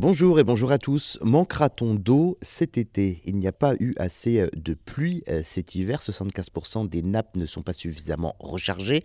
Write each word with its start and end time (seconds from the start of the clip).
Bonjour 0.00 0.40
et 0.40 0.44
bonjour 0.44 0.72
à 0.72 0.78
tous. 0.78 1.18
Manquera-t-on 1.20 1.94
d'eau 1.94 2.38
cet 2.40 2.78
été? 2.78 3.20
Il 3.26 3.36
n'y 3.36 3.46
a 3.46 3.52
pas 3.52 3.74
eu 3.80 3.92
assez 3.98 4.40
euh, 4.40 4.48
de 4.56 4.72
pluie 4.72 5.22
euh, 5.28 5.42
cet 5.44 5.74
hiver. 5.74 6.00
75% 6.00 6.88
des 6.88 7.02
nappes 7.02 7.36
ne 7.36 7.44
sont 7.44 7.60
pas 7.60 7.74
suffisamment 7.74 8.34
rechargées. 8.38 9.02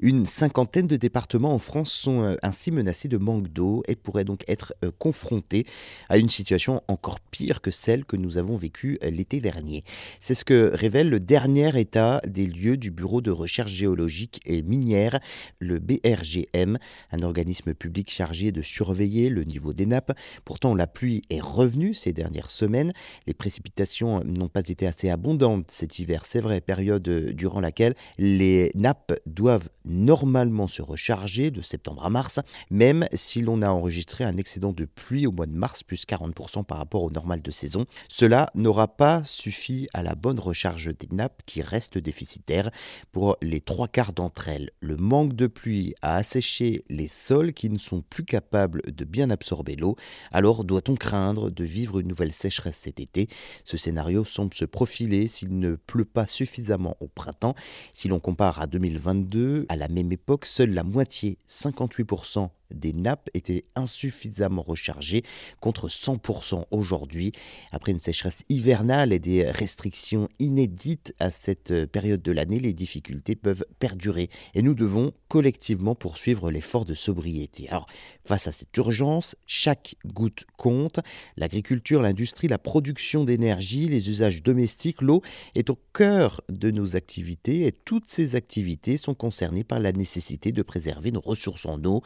Une 0.00 0.24
cinquantaine 0.24 0.86
de 0.86 0.96
départements 0.96 1.52
en 1.52 1.58
France 1.58 1.92
sont 1.92 2.22
euh, 2.22 2.36
ainsi 2.42 2.70
menacés 2.70 3.08
de 3.08 3.18
manque 3.18 3.48
d'eau 3.48 3.82
et 3.88 3.94
pourraient 3.94 4.24
donc 4.24 4.42
être 4.48 4.72
confrontés 4.96 5.66
à 6.08 6.16
une 6.16 6.30
situation 6.30 6.82
encore 6.88 7.20
pire 7.20 7.60
que 7.60 7.70
celle 7.70 8.06
que 8.06 8.16
nous 8.16 8.38
avons 8.38 8.56
vécue 8.56 8.98
l'été 9.02 9.42
dernier. 9.42 9.84
C'est 10.18 10.34
ce 10.34 10.46
que 10.46 10.70
révèle 10.72 11.10
le 11.10 11.20
dernier 11.20 11.78
état 11.78 12.22
des 12.26 12.46
lieux 12.46 12.78
du 12.78 12.90
Bureau 12.90 13.20
de 13.20 13.30
recherche 13.30 13.72
géologique 13.72 14.40
et 14.46 14.62
minière, 14.62 15.20
le 15.58 15.78
BRGM, 15.78 16.78
un 17.12 17.22
organisme 17.22 17.74
public 17.74 18.10
chargé 18.10 18.50
de 18.50 18.62
surveiller 18.62 19.28
le 19.28 19.44
niveau 19.44 19.74
des 19.74 19.84
nappes 19.84 20.16
Pourtant, 20.44 20.74
la 20.74 20.86
pluie 20.86 21.22
est 21.30 21.40
revenue 21.40 21.94
ces 21.94 22.12
dernières 22.12 22.50
semaines. 22.50 22.92
Les 23.26 23.34
précipitations 23.34 24.22
n'ont 24.24 24.48
pas 24.48 24.60
été 24.60 24.86
assez 24.86 25.10
abondantes 25.10 25.70
cet 25.70 25.98
hiver, 25.98 26.24
c'est 26.24 26.40
vrai, 26.40 26.60
période 26.60 27.02
durant 27.02 27.60
laquelle 27.60 27.94
les 28.18 28.70
nappes 28.74 29.12
doivent 29.26 29.68
normalement 29.84 30.68
se 30.68 30.82
recharger 30.82 31.50
de 31.50 31.62
septembre 31.62 32.04
à 32.04 32.10
mars, 32.10 32.40
même 32.70 33.06
si 33.12 33.40
l'on 33.40 33.62
a 33.62 33.70
enregistré 33.70 34.24
un 34.24 34.36
excédent 34.36 34.72
de 34.72 34.84
pluie 34.84 35.26
au 35.26 35.32
mois 35.32 35.46
de 35.46 35.52
mars, 35.52 35.82
plus 35.82 36.04
40% 36.04 36.64
par 36.64 36.78
rapport 36.78 37.02
au 37.02 37.10
normal 37.10 37.42
de 37.42 37.50
saison. 37.50 37.86
Cela 38.08 38.50
n'aura 38.54 38.88
pas 38.88 39.22
suffi 39.24 39.88
à 39.94 40.02
la 40.02 40.14
bonne 40.14 40.38
recharge 40.38 40.86
des 40.86 41.08
nappes 41.12 41.42
qui 41.46 41.62
restent 41.62 41.98
déficitaires 41.98 42.70
pour 43.12 43.36
les 43.42 43.60
trois 43.60 43.88
quarts 43.88 44.12
d'entre 44.12 44.48
elles. 44.48 44.70
Le 44.80 44.96
manque 44.96 45.34
de 45.34 45.46
pluie 45.46 45.94
a 46.02 46.16
asséché 46.16 46.84
les 46.88 47.08
sols 47.08 47.52
qui 47.52 47.70
ne 47.70 47.78
sont 47.78 48.02
plus 48.02 48.24
capables 48.24 48.82
de 48.86 49.04
bien 49.04 49.30
absorber 49.30 49.76
l'eau 49.76 49.96
alors 50.32 50.64
doit-on 50.64 50.94
craindre 50.94 51.50
de 51.50 51.64
vivre 51.64 52.00
une 52.00 52.08
nouvelle 52.08 52.32
sécheresse 52.32 52.78
cet 52.78 53.00
été? 53.00 53.28
Ce 53.64 53.76
scénario 53.76 54.24
semble 54.24 54.54
se 54.54 54.64
profiler 54.64 55.28
s'il 55.28 55.58
ne 55.58 55.74
pleut 55.74 56.04
pas 56.04 56.26
suffisamment 56.26 56.96
au 57.00 57.08
printemps. 57.08 57.54
Si 57.92 58.08
l'on 58.08 58.20
compare 58.20 58.60
à 58.60 58.66
2022, 58.66 59.66
à 59.68 59.76
la 59.76 59.88
même 59.88 60.12
époque, 60.12 60.46
seule 60.46 60.72
la 60.74 60.84
moitié, 60.84 61.38
58% 61.48 62.50
des 62.70 62.92
nappes 62.92 63.30
étaient 63.34 63.64
insuffisamment 63.74 64.62
rechargées 64.62 65.22
contre 65.60 65.88
100% 65.88 66.64
aujourd'hui. 66.70 67.32
Après 67.72 67.92
une 67.92 68.00
sécheresse 68.00 68.44
hivernale 68.48 69.12
et 69.12 69.18
des 69.18 69.44
restrictions 69.50 70.28
inédites 70.38 71.14
à 71.18 71.30
cette 71.30 71.86
période 71.86 72.22
de 72.22 72.32
l'année, 72.32 72.60
les 72.60 72.72
difficultés 72.72 73.36
peuvent 73.36 73.64
perdurer 73.78 74.28
et 74.54 74.62
nous 74.62 74.74
devons 74.74 75.12
collectivement 75.28 75.94
poursuivre 75.94 76.50
l'effort 76.50 76.84
de 76.84 76.94
sobriété. 76.94 77.68
Alors, 77.68 77.86
face 78.24 78.46
à 78.46 78.52
cette 78.52 78.76
urgence, 78.76 79.36
chaque 79.46 79.96
goutte 80.06 80.44
compte. 80.56 81.00
L'agriculture, 81.36 82.02
l'industrie, 82.02 82.48
la 82.48 82.58
production 82.58 83.24
d'énergie, 83.24 83.88
les 83.88 84.08
usages 84.08 84.42
domestiques, 84.42 85.02
l'eau 85.02 85.22
est 85.54 85.70
au 85.70 85.78
cœur 85.94 86.42
de 86.48 86.70
nos 86.70 86.96
activités 86.96 87.66
et 87.66 87.72
toutes 87.72 88.08
ces 88.10 88.36
activités 88.36 88.96
sont 88.96 89.14
concernées 89.14 89.64
par 89.64 89.80
la 89.80 89.92
nécessité 89.92 90.52
de 90.52 90.62
préserver 90.62 91.12
nos 91.12 91.20
ressources 91.20 91.66
en 91.66 91.82
eau 91.84 92.02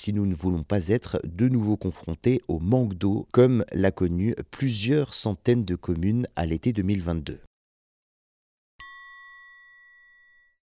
si 0.00 0.14
nous 0.14 0.24
ne 0.24 0.34
voulons 0.34 0.62
pas 0.62 0.88
être 0.88 1.20
de 1.24 1.46
nouveau 1.46 1.76
confrontés 1.76 2.40
au 2.48 2.58
manque 2.58 2.94
d'eau 2.94 3.28
comme 3.32 3.66
l'a 3.72 3.90
connu 3.90 4.34
plusieurs 4.50 5.12
centaines 5.12 5.66
de 5.66 5.74
communes 5.74 6.26
à 6.36 6.46
l'été 6.46 6.72
2022. 6.72 7.38